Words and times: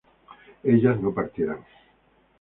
ellas 0.63 0.99
no 0.99 1.13
partieran 1.13 1.63